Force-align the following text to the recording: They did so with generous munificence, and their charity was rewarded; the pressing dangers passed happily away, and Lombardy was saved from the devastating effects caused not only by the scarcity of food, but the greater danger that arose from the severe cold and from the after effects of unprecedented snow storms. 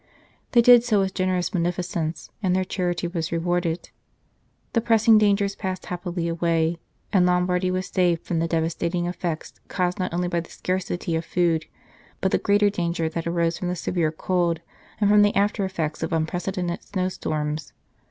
They 0.53 0.63
did 0.63 0.83
so 0.83 0.99
with 0.99 1.13
generous 1.13 1.53
munificence, 1.53 2.31
and 2.41 2.55
their 2.55 2.63
charity 2.63 3.07
was 3.07 3.31
rewarded; 3.31 3.91
the 4.73 4.81
pressing 4.81 5.19
dangers 5.19 5.53
passed 5.55 5.85
happily 5.85 6.27
away, 6.27 6.79
and 7.13 7.23
Lombardy 7.27 7.69
was 7.69 7.85
saved 7.85 8.25
from 8.25 8.39
the 8.39 8.47
devastating 8.47 9.05
effects 9.05 9.53
caused 9.67 9.99
not 9.99 10.11
only 10.11 10.27
by 10.27 10.39
the 10.39 10.49
scarcity 10.49 11.15
of 11.15 11.23
food, 11.23 11.67
but 12.19 12.31
the 12.31 12.39
greater 12.39 12.71
danger 12.71 13.09
that 13.09 13.27
arose 13.27 13.59
from 13.59 13.67
the 13.67 13.75
severe 13.75 14.11
cold 14.11 14.59
and 14.99 15.07
from 15.07 15.21
the 15.21 15.35
after 15.35 15.65
effects 15.65 16.01
of 16.01 16.11
unprecedented 16.13 16.81
snow 16.81 17.07
storms. 17.07 17.71